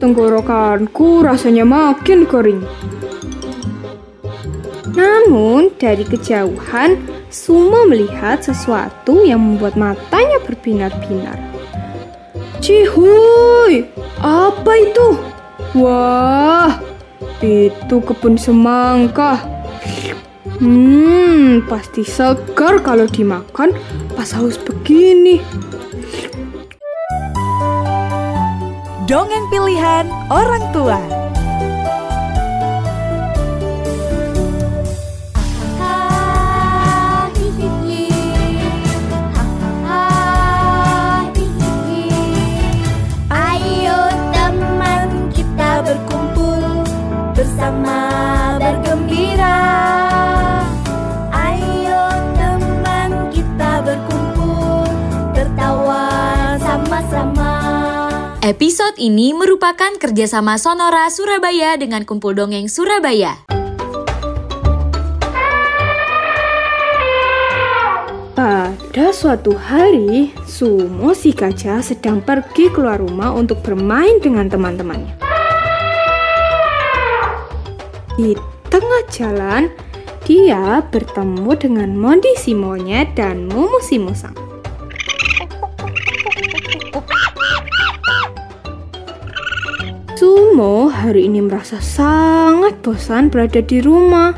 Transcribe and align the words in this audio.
Tenggorokanku 0.00 1.20
rasanya 1.20 1.68
makin 1.68 2.24
kering. 2.24 2.64
Namun, 4.96 5.76
dari 5.76 6.08
kejauhan, 6.08 7.20
Sumo 7.30 7.86
melihat 7.86 8.42
sesuatu 8.42 9.22
yang 9.22 9.38
membuat 9.38 9.78
matanya 9.78 10.42
berbinar-binar. 10.42 11.38
Cihuy, 12.58 13.86
apa 14.18 14.72
itu? 14.82 15.14
Wah, 15.78 16.82
itu 17.38 17.96
kebun 18.02 18.34
semangka. 18.34 19.38
Hmm, 20.58 21.62
pasti 21.70 22.02
segar 22.02 22.82
kalau 22.82 23.06
dimakan 23.06 23.78
pas 24.18 24.34
haus 24.34 24.58
begini. 24.58 25.38
Dongeng 29.10 29.50
pilihan 29.50 30.06
orang 30.30 30.70
tua. 30.70 31.19
Episode 58.50 58.98
ini 58.98 59.30
merupakan 59.30 59.94
kerjasama 59.94 60.58
Sonora 60.58 61.06
Surabaya 61.06 61.78
dengan 61.78 62.02
Kumpul 62.02 62.34
Dongeng 62.34 62.66
Surabaya. 62.66 63.46
Pada 68.34 69.06
suatu 69.14 69.54
hari, 69.54 70.34
Sumo 70.50 71.14
si 71.14 71.30
gajah 71.30 71.78
sedang 71.78 72.18
pergi 72.18 72.74
keluar 72.74 72.98
rumah 72.98 73.30
untuk 73.30 73.62
bermain 73.62 74.18
dengan 74.18 74.50
teman-temannya. 74.50 75.14
Di 78.18 78.34
tengah 78.66 79.02
jalan, 79.14 79.70
dia 80.26 80.82
bertemu 80.90 81.54
dengan 81.54 81.94
Mondi 81.94 82.34
si 82.34 82.58
monyet 82.58 83.14
dan 83.14 83.46
Mumu 83.46 83.78
si 83.78 84.02
musang. 84.02 84.49
Sumo 90.60 90.92
hari 90.92 91.24
ini 91.24 91.40
merasa 91.40 91.80
sangat 91.80 92.84
bosan 92.84 93.32
berada 93.32 93.64
di 93.64 93.80
rumah. 93.80 94.36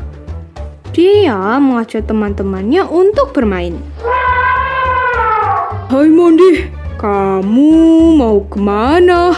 Dia 0.95 1.59
mengajak 1.59 2.07
teman-temannya 2.07 2.87
untuk 2.87 3.35
bermain. 3.35 3.75
Hai 5.91 6.07
Mondi, 6.07 6.63
kamu 6.95 7.75
mau 8.15 8.39
ke 8.47 8.55
mana? 8.55 9.35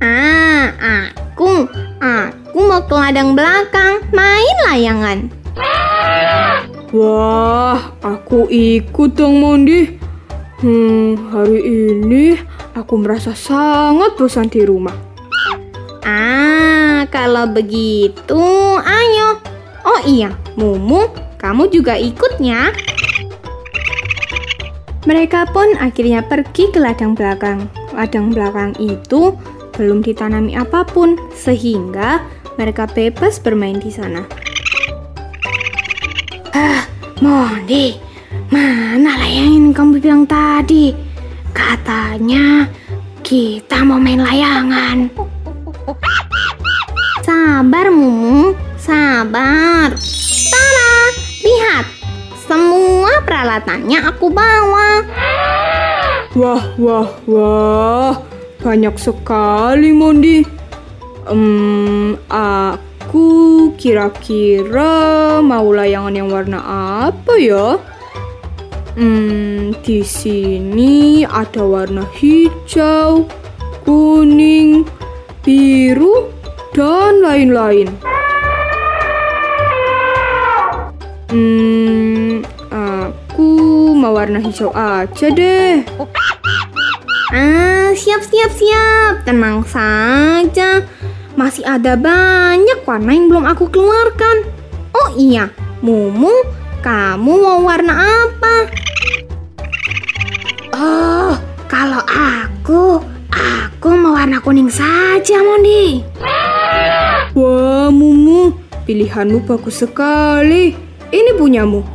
Ah, 0.00 0.72
aku, 1.12 1.68
aku 2.00 2.58
mau 2.64 2.80
ke 2.80 2.96
ladang 2.96 3.36
belakang 3.36 4.00
main 4.16 4.56
layangan. 4.72 5.28
Wah, 6.96 7.92
aku 8.00 8.48
ikut 8.48 9.20
dong 9.20 9.36
Mondi. 9.36 10.00
Hmm, 10.64 11.18
hari 11.28 11.60
ini 11.60 12.51
aku 12.72 12.94
merasa 13.00 13.36
sangat 13.36 14.16
bosan 14.16 14.48
di 14.48 14.64
rumah. 14.64 14.96
Ah, 16.02 17.06
kalau 17.12 17.46
begitu, 17.48 18.42
ayo. 18.82 19.38
Oh 19.82 20.00
iya, 20.08 20.34
Mumu, 20.58 21.12
kamu 21.38 21.70
juga 21.70 21.94
ikutnya. 21.94 22.72
Mereka 25.02 25.50
pun 25.50 25.74
akhirnya 25.82 26.22
pergi 26.22 26.70
ke 26.70 26.78
ladang 26.78 27.18
belakang. 27.18 27.66
Ladang 27.90 28.30
belakang 28.30 28.72
itu 28.78 29.34
belum 29.74 30.02
ditanami 30.06 30.54
apa 30.54 30.86
pun, 30.86 31.18
sehingga 31.34 32.22
mereka 32.54 32.86
bebas 32.86 33.42
bermain 33.42 33.82
di 33.82 33.90
sana. 33.90 34.22
Ah, 36.54 36.86
Mondi, 37.18 37.98
mana 38.54 39.18
layangan 39.18 39.58
yang 39.70 39.74
kamu 39.74 39.92
bilang 39.98 40.24
tadi? 40.30 41.11
Katanya 41.52 42.66
kita 43.22 43.84
mau 43.84 44.00
main 44.00 44.20
layangan. 44.20 45.12
Sabar, 47.22 47.86
Mumu, 47.92 48.56
sabar. 48.80 49.94
Tara, 50.50 50.94
lihat. 51.44 51.86
Semua 52.42 53.22
peralatannya 53.22 53.98
aku 54.02 54.26
bawa. 54.28 54.90
Wah, 56.32 56.64
wah, 56.80 57.08
wah, 57.28 58.14
banyak 58.64 58.96
sekali 58.96 59.92
Mondi. 59.92 60.40
Hmm, 61.28 62.18
aku 62.32 63.70
kira-kira 63.76 65.38
mau 65.44 65.68
layangan 65.70 66.16
yang 66.16 66.28
warna 66.32 66.60
apa 67.12 67.36
ya? 67.38 67.76
Hmm, 68.92 69.72
di 69.80 70.04
sini 70.04 71.24
ada 71.24 71.64
warna 71.64 72.04
hijau, 72.12 73.24
kuning, 73.88 74.84
biru, 75.40 76.28
dan 76.76 77.24
lain-lain. 77.24 77.88
Hmm, 81.32 82.44
aku 82.68 83.96
mau 83.96 84.12
warna 84.12 84.44
hijau 84.44 84.68
aja 84.76 85.26
deh. 85.32 85.80
Ah, 87.32 87.96
siap, 87.96 88.20
siap, 88.28 88.52
siap. 88.52 89.24
Tenang 89.24 89.64
saja. 89.64 90.84
Masih 91.32 91.64
ada 91.64 91.96
banyak 91.96 92.84
warna 92.84 93.16
yang 93.16 93.32
belum 93.32 93.48
aku 93.48 93.72
keluarkan. 93.72 94.44
Oh 94.92 95.08
iya, 95.16 95.48
Mumu, 95.80 96.44
kamu 96.82 97.32
mau 97.38 97.62
warna 97.62 97.94
apa? 97.94 98.54
Oh, 100.74 101.38
kalau 101.70 102.02
aku, 102.02 102.98
aku 103.30 103.88
mau 103.94 104.18
warna 104.18 104.42
kuning 104.42 104.66
saja, 104.66 105.38
Mondi. 105.38 106.02
Wah, 107.38 107.86
Mumu, 107.86 108.58
pilihanmu 108.82 109.46
bagus 109.46 109.86
sekali. 109.86 110.74
Ini 111.14 111.30
punyamu. 111.38 111.86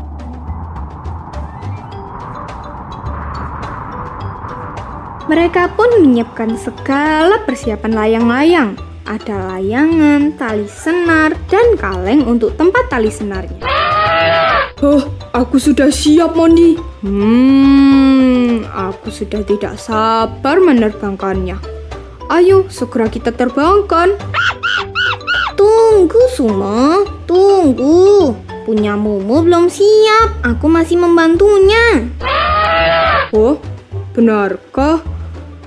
Mereka 5.28 5.76
pun 5.76 6.00
menyiapkan 6.00 6.56
segala 6.56 7.44
persiapan 7.44 7.92
layang-layang. 7.92 8.80
Ada 9.04 9.52
layangan, 9.52 10.40
tali 10.40 10.72
senar, 10.72 11.36
dan 11.52 11.76
kaleng 11.76 12.24
untuk 12.24 12.56
tempat 12.56 12.88
tali 12.88 13.12
senarnya. 13.12 13.77
Oh, 14.78 15.02
aku 15.34 15.58
sudah 15.58 15.90
siap, 15.90 16.38
Mondi. 16.38 16.78
Hmm, 17.02 18.62
aku 18.70 19.10
sudah 19.10 19.42
tidak 19.42 19.82
sabar 19.82 20.62
menerbangkannya. 20.62 21.58
Ayo, 22.30 22.70
segera 22.70 23.10
kita 23.10 23.34
terbangkan. 23.34 24.14
Tunggu, 25.58 26.22
Sumo. 26.30 27.10
Tunggu. 27.26 28.38
Punya 28.70 28.94
Mumu 28.94 29.42
belum 29.42 29.66
siap. 29.66 30.46
Aku 30.46 30.70
masih 30.70 31.02
membantunya. 31.02 32.14
Oh, 33.34 33.58
benarkah? 34.14 35.02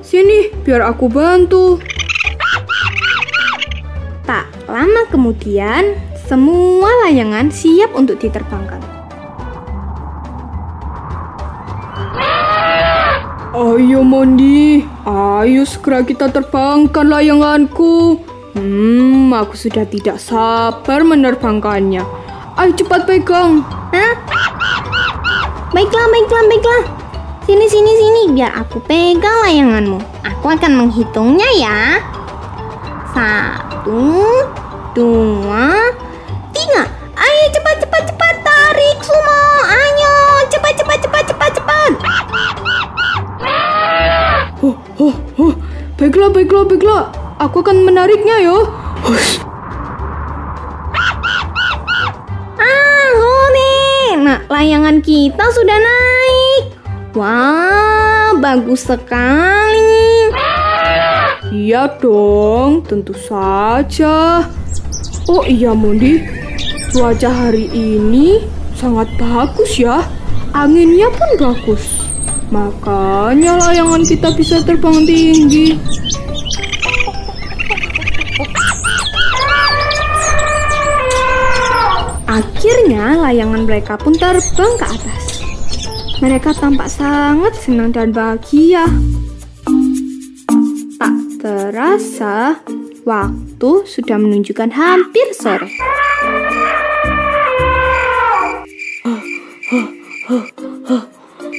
Sini, 0.06 0.54
biar 0.62 0.86
aku 0.86 1.10
bantu. 1.10 1.82
Tak 4.22 4.46
lama 4.70 5.02
kemudian, 5.10 5.98
semua 6.30 7.10
layangan 7.10 7.50
siap 7.50 7.90
untuk 7.98 8.22
diterbangkan. 8.22 8.89
Ayo 13.70 14.02
Mondi, 14.02 14.82
ayo 15.06 15.62
segera 15.62 16.02
kita 16.02 16.26
terbangkan 16.26 17.06
layanganku. 17.06 18.18
Hmm, 18.58 19.30
aku 19.30 19.54
sudah 19.54 19.86
tidak 19.86 20.18
sabar 20.18 21.06
menerbangkannya. 21.06 22.02
Ayo 22.58 22.74
cepat 22.74 23.06
pegang. 23.06 23.62
Hah? 23.94 24.18
Baiklah, 25.70 26.06
baiklah, 26.10 26.42
baiklah. 26.50 26.82
Sini, 27.46 27.70
sini, 27.70 27.92
sini, 27.94 28.22
biar 28.34 28.58
aku 28.58 28.82
pegang 28.90 29.38
layanganmu. 29.46 30.02
Aku 30.26 30.50
akan 30.50 30.72
menghitungnya 30.74 31.46
ya. 31.54 32.02
Satu, 33.14 34.18
dua, 34.98 35.94
Oh, 45.00 45.16
Oh, 45.40 45.56
baiklah, 45.96 46.28
baiklah, 46.28 46.68
baiklah. 46.68 47.08
Aku 47.40 47.64
akan 47.64 47.88
menariknya 47.88 48.36
ya. 48.44 48.58
Hush. 49.00 49.40
Ah, 52.60 53.08
hore! 53.16 53.80
Nah, 54.20 54.44
layangan 54.44 55.00
kita 55.00 55.40
sudah 55.40 55.78
naik. 55.80 56.62
Wah, 57.16 58.36
bagus 58.44 58.84
sekali. 58.84 60.28
Iya 61.48 61.96
dong, 61.96 62.84
tentu 62.84 63.16
saja. 63.16 64.44
Oh 65.26 65.42
iya 65.48 65.72
Mondi, 65.72 66.20
cuaca 66.92 67.26
hari 67.32 67.72
ini 67.72 68.44
sangat 68.76 69.08
bagus 69.16 69.80
ya. 69.80 70.04
Anginnya 70.52 71.08
pun 71.08 71.30
bagus. 71.40 71.99
Makanya 72.50 73.62
layangan 73.62 74.02
kita 74.02 74.34
bisa 74.34 74.58
terbang 74.66 75.06
tinggi. 75.06 75.78
Akhirnya 82.26 83.18
layangan 83.22 83.62
mereka 83.66 83.94
pun 83.94 84.18
terbang 84.18 84.72
ke 84.78 84.86
atas. 84.86 85.46
Mereka 86.18 86.50
tampak 86.58 86.90
sangat 86.90 87.54
senang 87.54 87.94
dan 87.94 88.10
bahagia. 88.10 88.84
Tak 91.00 91.16
terasa, 91.40 92.60
waktu 93.08 93.70
sudah 93.88 94.18
menunjukkan 94.20 94.70
hampir 94.74 95.26
sore. 95.32 95.70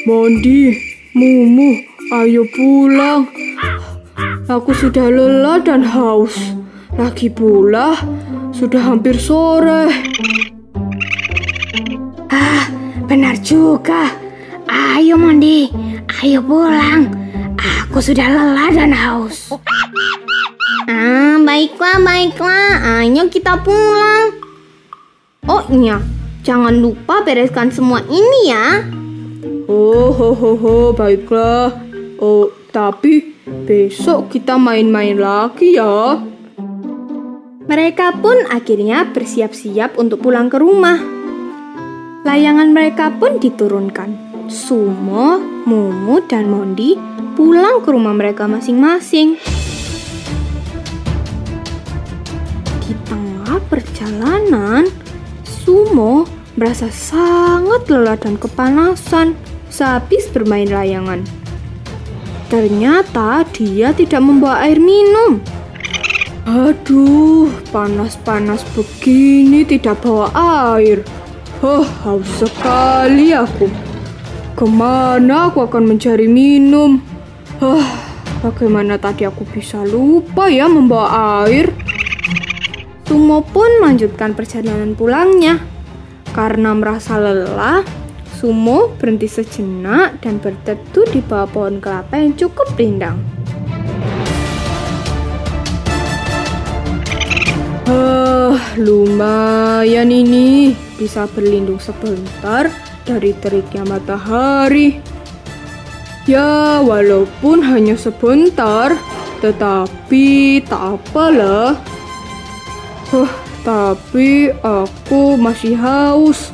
Mondi, 0.01 0.73
Mumu, 1.13 1.77
ayo 2.09 2.41
pulang. 2.49 3.29
Aku 4.49 4.73
sudah 4.73 5.13
lelah 5.13 5.61
dan 5.61 5.85
haus. 5.85 6.33
Lagi 6.97 7.29
pula, 7.29 7.93
sudah 8.49 8.81
hampir 8.81 9.21
sore. 9.21 9.93
Ah, 12.33 12.65
benar 13.05 13.37
juga. 13.45 14.09
Ayo 14.65 15.21
Mondi, 15.21 15.69
ayo 16.25 16.41
pulang. 16.41 17.05
Aku 17.61 18.01
sudah 18.01 18.25
lelah 18.25 18.73
dan 18.73 18.97
haus. 18.97 19.53
Ah, 20.89 21.37
baiklah, 21.45 22.01
baiklah. 22.01 23.05
Ayo 23.05 23.29
kita 23.29 23.53
pulang. 23.61 24.33
Oh 25.45 25.61
iya, 25.69 26.01
jangan 26.41 26.73
lupa 26.73 27.21
bereskan 27.21 27.69
semua 27.69 28.01
ini 28.09 28.49
ya. 28.49 28.97
Oh, 29.41 30.13
ho, 30.13 30.29
ho, 30.37 30.51
ho, 30.53 30.75
baiklah. 30.93 31.73
Oh, 32.21 32.53
tapi 32.69 33.33
besok 33.65 34.29
kita 34.29 34.61
main-main 34.61 35.17
lagi 35.17 35.81
ya. 35.81 36.21
Mereka 37.65 38.21
pun 38.21 38.37
akhirnya 38.53 39.09
bersiap-siap 39.09 39.97
untuk 39.97 40.21
pulang 40.21 40.45
ke 40.45 40.61
rumah. 40.61 41.01
Layangan 42.21 42.69
mereka 42.69 43.09
pun 43.17 43.41
diturunkan. 43.41 44.29
Sumo, 44.45 45.41
Mumu, 45.65 46.21
dan 46.29 46.45
Mondi 46.45 46.93
pulang 47.33 47.81
ke 47.81 47.89
rumah 47.89 48.13
mereka 48.13 48.45
masing-masing. 48.45 49.41
Di 52.85 52.93
tengah 53.09 53.57
perjalanan, 53.65 54.85
Sumo 55.41 56.40
merasa 56.59 56.91
sangat 56.91 57.87
lelah 57.87 58.19
dan 58.19 58.35
kepanasan 58.35 59.39
sehabis 59.71 60.27
bermain 60.27 60.67
layangan. 60.67 61.23
Ternyata 62.51 63.47
dia 63.55 63.95
tidak 63.95 64.19
membawa 64.19 64.67
air 64.67 64.75
minum. 64.75 65.39
Aduh, 66.43 67.47
panas-panas 67.71 68.67
begini 68.75 69.63
tidak 69.63 70.03
bawa 70.03 70.27
air. 70.75 70.99
Oh, 71.63 71.85
haus 72.03 72.27
sekali 72.41 73.31
aku. 73.31 73.71
Ke 74.57 74.65
mana 74.67 75.47
aku 75.47 75.63
akan 75.63 75.95
mencari 75.95 76.27
minum? 76.27 76.99
Oh, 77.63 77.85
bagaimana 78.43 78.99
tadi 78.99 79.23
aku 79.23 79.47
bisa 79.47 79.85
lupa 79.85 80.51
ya 80.51 80.67
membawa 80.67 81.47
air? 81.47 81.71
Sumo 83.07 83.45
pun 83.47 83.79
melanjutkan 83.79 84.35
perjalanan 84.35 84.91
pulangnya. 84.97 85.70
Karena 86.31 86.71
merasa 86.71 87.19
lelah, 87.19 87.83
Sumo 88.41 88.89
berhenti 88.97 89.29
sejenak 89.29 90.17
dan 90.23 90.41
berteduh 90.41 91.05
di 91.13 91.21
bawah 91.21 91.45
pohon 91.45 91.77
kelapa 91.77 92.17
yang 92.17 92.33
cukup 92.33 92.73
rindang. 92.73 93.21
Ah, 97.85 98.57
lumayan 98.81 100.09
ini 100.09 100.73
bisa 100.97 101.29
berlindung 101.29 101.77
sebentar 101.77 102.71
dari 103.05 103.35
teriknya 103.37 103.85
matahari. 103.85 105.03
Ya, 106.25 106.81
walaupun 106.81 107.61
hanya 107.61 107.93
sebentar, 107.93 108.95
tetapi 109.41 110.61
tak 110.65 111.01
apalah. 111.01 111.77
Huh, 113.09 113.29
tapi 113.61 114.49
aku 114.61 115.37
masih 115.37 115.77
haus. 115.77 116.49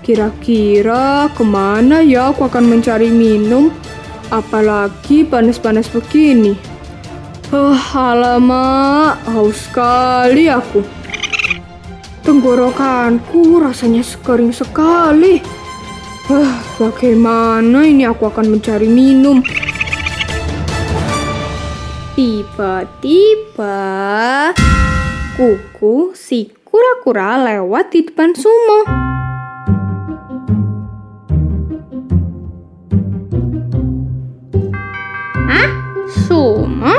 Kira-kira 0.00 1.30
ke 1.30 1.44
mana 1.44 2.02
ya 2.02 2.32
aku 2.34 2.48
akan 2.48 2.66
mencari 2.66 3.10
minum? 3.12 3.70
Apalagi 4.30 5.26
panas-panas 5.26 5.90
begini. 5.90 6.54
Oh, 7.50 7.74
alamak, 7.94 9.18
haus 9.26 9.66
sekali 9.66 10.46
aku. 10.46 10.86
Tenggorokanku 12.22 13.58
rasanya 13.58 14.06
sekering 14.06 14.54
sekali. 14.54 15.42
Ah, 16.30 16.62
bagaimana 16.78 17.82
ini 17.82 18.06
aku 18.06 18.30
akan 18.30 18.54
mencari 18.54 18.86
minum? 18.86 19.42
Tiba-tiba, 22.14 23.74
kuku 25.40 26.12
si 26.12 26.52
kura-kura 26.68 27.40
lewat 27.40 27.96
di 27.96 28.04
depan 28.04 28.36
Sumo. 28.36 28.84
Hah? 35.48 35.70
Sumo? 36.28 36.92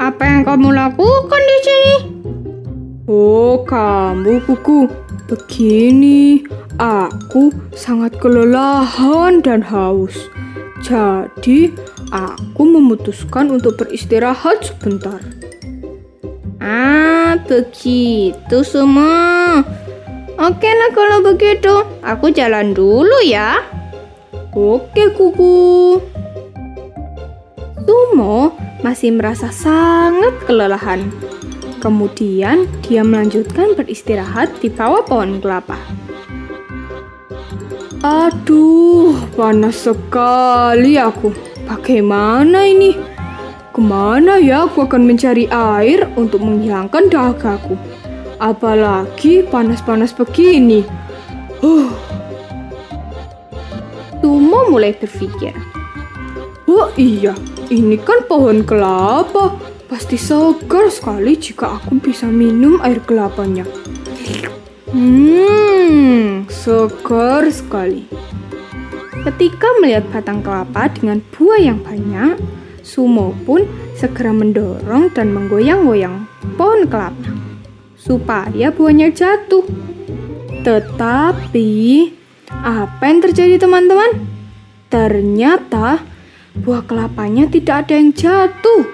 Apa 0.00 0.22
yang 0.24 0.48
kamu 0.48 0.72
lakukan 0.72 1.42
di 1.44 1.58
sini? 1.60 1.96
Oh, 3.04 3.60
kamu 3.68 4.40
kuku. 4.48 4.88
Begini, 5.28 6.40
aku 6.80 7.52
sangat 7.76 8.16
kelelahan 8.16 9.44
dan 9.44 9.60
haus. 9.60 10.32
Jadi, 10.80 11.68
aku 12.08 12.64
memutuskan 12.64 13.52
untuk 13.52 13.76
beristirahat 13.76 14.72
sebentar. 14.72 15.20
Ah, 16.64 17.03
begitu 17.42 18.58
semua. 18.62 19.62
Oke 20.34 20.66
nah 20.66 20.90
kalau 20.94 21.22
begitu, 21.22 21.86
aku 22.02 22.30
jalan 22.30 22.74
dulu 22.74 23.22
ya. 23.26 23.62
Oke, 24.54 25.10
kuku. 25.14 25.98
Sumo 28.14 28.54
masih 28.86 29.14
merasa 29.14 29.50
sangat 29.50 30.34
kelelahan. 30.46 31.10
Kemudian 31.82 32.70
dia 32.80 33.04
melanjutkan 33.04 33.76
beristirahat 33.76 34.54
di 34.62 34.72
bawah 34.72 35.04
pohon 35.04 35.42
kelapa. 35.42 35.76
Aduh, 38.04 39.16
panas 39.36 39.84
sekali 39.84 40.96
aku. 40.96 41.30
Bagaimana 41.64 42.68
ini? 42.68 43.13
Ke 43.74 43.82
mana 43.82 44.38
ya 44.38 44.70
aku 44.70 44.86
akan 44.86 45.02
mencari 45.02 45.50
air 45.50 46.06
untuk 46.14 46.46
menghilangkan 46.46 47.10
dahagaku? 47.10 47.74
Apalagi 48.38 49.42
panas-panas 49.50 50.14
begini. 50.14 50.86
Huh. 51.58 51.90
Sumo 54.22 54.70
mulai 54.70 54.94
berpikir. 54.94 55.58
Oh 56.70 56.86
iya, 56.94 57.34
ini 57.66 57.98
kan 57.98 58.22
pohon 58.30 58.62
kelapa. 58.62 59.58
Pasti 59.90 60.22
segar 60.22 60.86
sekali 60.94 61.34
jika 61.34 61.74
aku 61.74 61.98
bisa 61.98 62.30
minum 62.30 62.78
air 62.78 63.02
kelapanya. 63.02 63.66
Hmm, 64.94 66.46
segar 66.46 67.50
sekali. 67.50 68.06
Ketika 69.26 69.66
melihat 69.82 70.06
batang 70.14 70.46
kelapa 70.46 70.86
dengan 70.94 71.18
buah 71.34 71.58
yang 71.58 71.82
banyak, 71.82 72.38
Sumo 72.84 73.32
pun 73.48 73.64
segera 73.96 74.28
mendorong 74.28 75.08
dan 75.16 75.32
menggoyang-goyang 75.32 76.28
pohon 76.60 76.84
kelapa 76.84 77.32
supaya 77.96 78.68
buahnya 78.68 79.08
jatuh. 79.08 79.64
Tetapi, 80.60 81.72
apa 82.52 83.02
yang 83.08 83.24
terjadi 83.24 83.56
teman-teman? 83.56 84.20
Ternyata 84.92 86.04
buah 86.60 86.84
kelapanya 86.84 87.48
tidak 87.48 87.88
ada 87.88 87.96
yang 87.96 88.12
jatuh. 88.12 88.84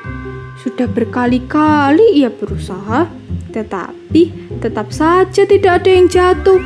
Sudah 0.63 0.87
berkali-kali 0.87 2.23
ia 2.23 2.31
berusaha, 2.31 3.11
tetapi 3.51 4.55
tetap 4.63 4.95
saja 4.95 5.43
tidak 5.43 5.83
ada 5.83 5.91
yang 5.91 6.07
jatuh. 6.07 6.63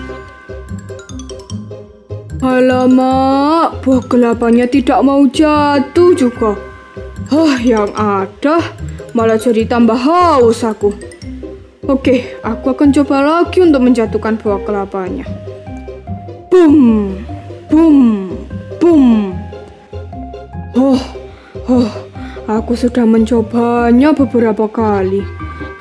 Alamak, 2.45 3.81
buah 3.81 4.05
kelapanya 4.05 4.69
tidak 4.69 5.01
mau 5.01 5.25
jatuh 5.25 6.13
juga. 6.13 6.74
Hah, 7.35 7.59
yang 7.59 7.91
ada 7.99 8.63
malah 9.11 9.35
jadi 9.35 9.67
tambah 9.67 9.99
haus 9.99 10.63
aku. 10.63 10.95
Oke, 11.83 12.39
aku 12.47 12.71
akan 12.71 12.95
coba 12.95 13.27
lagi 13.27 13.59
untuk 13.59 13.83
menjatuhkan 13.83 14.39
buah 14.39 14.63
kelapanya. 14.63 15.27
Boom, 16.47 17.19
boom, 17.67 18.31
boom. 18.79 19.35
Oh, 20.79 21.03
oh, 21.67 21.91
aku 22.47 22.79
sudah 22.79 23.03
mencobanya 23.03 24.15
beberapa 24.15 24.71
kali, 24.71 25.27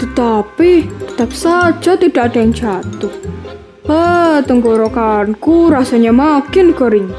tetapi 0.02 0.90
tetap 1.14 1.38
saja 1.38 1.94
tidak 1.94 2.34
ada 2.34 2.38
yang 2.42 2.50
jatuh. 2.50 3.14
Ah, 3.86 4.42
tenggorokanku 4.42 5.70
rasanya 5.70 6.10
makin 6.10 6.74
kering. 6.74 7.14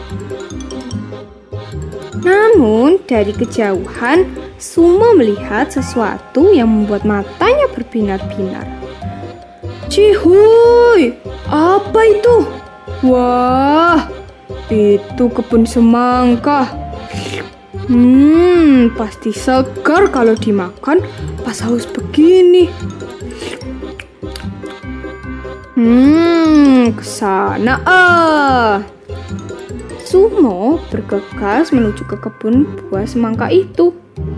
Namun, 2.24 3.04
dari 3.04 3.36
kejauhan, 3.36 4.24
Sumo 4.56 5.12
melihat 5.12 5.68
sesuatu 5.68 6.56
yang 6.56 6.72
membuat 6.72 7.04
matanya 7.04 7.68
berbinar-binar. 7.76 8.64
Cihuy, 9.92 11.20
apa 11.52 12.00
itu? 12.08 12.48
Wah, 13.04 14.08
itu 14.72 15.24
kebun 15.28 15.68
semangka. 15.68 16.72
Hmm, 17.84 18.88
pasti 18.96 19.28
segar 19.28 20.08
kalau 20.08 20.32
dimakan 20.32 21.04
pas 21.44 21.60
haus 21.60 21.84
begini. 21.84 22.72
Hmm, 25.76 26.88
ke 26.96 27.04
sana 27.04 27.84
ah. 27.84 28.93
Sumo 30.14 30.78
bergegas 30.94 31.74
menuju 31.74 32.06
ke 32.06 32.14
kebun 32.22 32.70
buah 32.86 33.02
semangka 33.02 33.50
itu. 33.50 33.90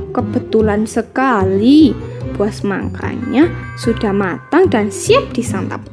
Kebetulan 0.09 0.88
sekali 0.88 1.92
buah 2.33 2.49
semangkanya 2.49 3.52
sudah 3.76 4.09
matang 4.09 4.73
dan 4.73 4.88
siap 4.88 5.37
disantap. 5.37 5.85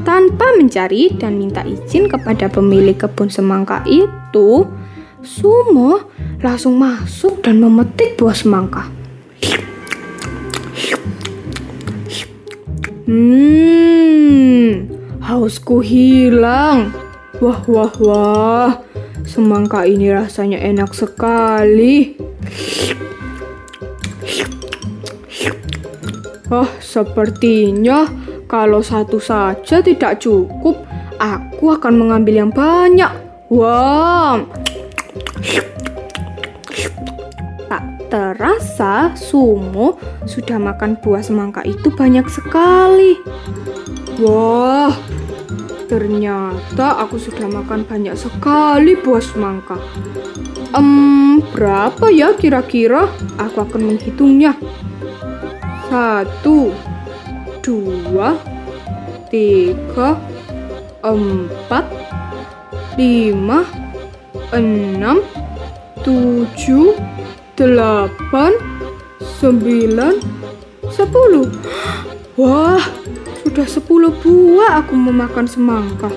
Tanpa 0.00 0.48
mencari 0.56 1.12
dan 1.12 1.36
minta 1.36 1.60
izin 1.60 2.08
kepada 2.08 2.48
pemilik 2.48 2.96
kebun 2.96 3.28
semangka 3.28 3.84
itu, 3.84 4.64
Sumo 5.20 6.08
langsung 6.40 6.80
masuk 6.80 7.44
dan 7.44 7.60
memetik 7.60 8.16
buah 8.16 8.32
semangka. 8.32 8.88
Hmm, 13.04 14.88
hausku 15.20 15.84
hilang. 15.84 16.96
Wah, 17.44 17.60
wah, 17.68 17.92
wah. 18.00 18.85
Semangka 19.26 19.82
ini 19.84 20.08
rasanya 20.14 20.62
enak 20.62 20.94
sekali. 20.94 22.14
Oh, 26.46 26.70
sepertinya 26.78 28.06
kalau 28.46 28.78
satu 28.78 29.18
saja 29.18 29.82
tidak 29.82 30.22
cukup, 30.22 30.78
aku 31.18 31.74
akan 31.74 32.06
mengambil 32.06 32.46
yang 32.46 32.52
banyak. 32.54 33.10
Wow, 33.50 34.46
Tak 37.66 37.82
terasa 38.10 39.14
Sumo 39.18 39.98
sudah 40.26 40.58
makan 40.58 40.98
buah 41.02 41.22
semangka 41.22 41.66
itu 41.66 41.90
banyak 41.90 42.26
sekali. 42.30 43.18
Wah, 44.22 44.94
ternyata 45.86 46.98
aku 46.98 47.16
sudah 47.18 47.46
makan 47.46 47.86
banyak 47.86 48.14
sekali 48.18 48.98
buah 48.98 49.22
semangka. 49.22 49.78
Um, 50.74 51.40
berapa 51.54 52.10
ya 52.10 52.34
kira-kira? 52.34 53.06
Aku 53.38 53.62
akan 53.62 53.94
menghitungnya. 53.94 54.58
Satu, 55.86 56.74
dua, 57.62 58.34
tiga, 59.30 60.18
empat, 61.06 61.86
lima, 62.98 63.62
enam, 64.50 65.22
tujuh, 66.02 66.98
delapan, 67.54 68.52
sembilan, 69.38 70.14
sepuluh. 70.90 71.46
Wah, 72.40 72.82
sudah 73.46 73.68
sepuluh 73.70 74.10
buah 74.26 74.82
aku 74.82 74.98
memakan 74.98 75.46
semangka. 75.46 76.10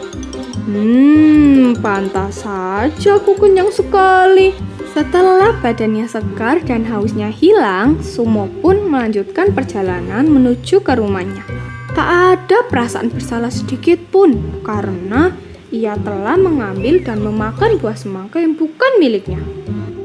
Hmm, 0.65 1.77
pantas 1.77 2.41
saja 2.41 3.21
aku 3.21 3.37
kenyang 3.37 3.69
sekali. 3.69 4.57
Setelah 4.89 5.53
badannya 5.61 6.09
segar 6.09 6.57
dan 6.65 6.81
hausnya 6.89 7.29
hilang, 7.29 8.01
Sumo 8.01 8.49
pun 8.65 8.89
melanjutkan 8.89 9.53
perjalanan 9.53 10.25
menuju 10.25 10.81
ke 10.81 10.97
rumahnya. 10.97 11.45
Tak 11.93 12.09
ada 12.09 12.65
perasaan 12.65 13.13
bersalah 13.13 13.53
sedikit 13.53 14.01
pun 14.09 14.61
karena 14.65 15.29
ia 15.69 15.93
telah 16.01 16.33
mengambil 16.33 16.97
dan 17.05 17.21
memakan 17.21 17.77
buah 17.77 17.93
semangka 17.93 18.41
yang 18.41 18.57
bukan 18.57 18.97
miliknya. 18.97 19.41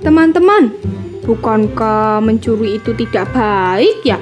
Teman-teman, 0.04 0.68
bukankah 1.24 2.20
mencuri 2.20 2.76
itu 2.76 2.92
tidak 2.92 3.32
baik 3.32 4.04
ya? 4.04 4.20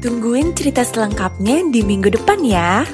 Tungguin 0.00 0.56
cerita 0.56 0.80
selengkapnya 0.80 1.68
di 1.68 1.84
minggu 1.84 2.08
depan 2.08 2.40
ya. 2.40 2.88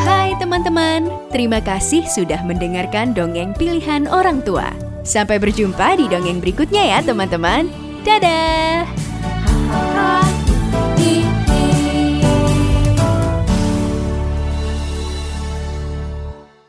Hai 0.00 0.32
teman-teman, 0.40 1.12
terima 1.28 1.60
kasih 1.60 2.08
sudah 2.08 2.40
mendengarkan 2.40 3.12
dongeng 3.12 3.52
pilihan 3.60 4.08
orang 4.08 4.40
tua. 4.40 4.72
Sampai 5.04 5.36
berjumpa 5.36 6.00
di 6.00 6.08
dongeng 6.08 6.40
berikutnya 6.40 6.88
ya 6.88 6.98
teman-teman. 7.04 7.68
Dadah! 8.00 9.03